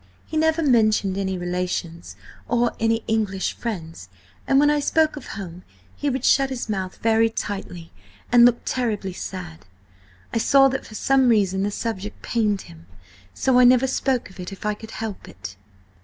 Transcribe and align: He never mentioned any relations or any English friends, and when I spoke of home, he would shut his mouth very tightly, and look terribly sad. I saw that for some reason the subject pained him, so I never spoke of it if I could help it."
He 0.25 0.35
never 0.35 0.63
mentioned 0.63 1.15
any 1.15 1.37
relations 1.37 2.15
or 2.47 2.73
any 2.79 3.03
English 3.07 3.53
friends, 3.53 4.09
and 4.47 4.59
when 4.59 4.71
I 4.71 4.79
spoke 4.79 5.15
of 5.15 5.27
home, 5.37 5.61
he 5.95 6.09
would 6.09 6.25
shut 6.25 6.49
his 6.49 6.67
mouth 6.67 6.97
very 7.03 7.29
tightly, 7.29 7.91
and 8.31 8.43
look 8.43 8.61
terribly 8.65 9.13
sad. 9.13 9.67
I 10.33 10.39
saw 10.39 10.69
that 10.69 10.87
for 10.87 10.95
some 10.95 11.29
reason 11.29 11.61
the 11.61 11.69
subject 11.69 12.23
pained 12.23 12.61
him, 12.61 12.87
so 13.35 13.59
I 13.59 13.63
never 13.63 13.85
spoke 13.85 14.31
of 14.31 14.39
it 14.39 14.51
if 14.51 14.65
I 14.65 14.73
could 14.73 14.89
help 14.89 15.29
it." 15.29 15.55